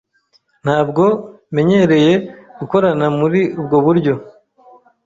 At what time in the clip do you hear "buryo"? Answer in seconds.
3.85-4.13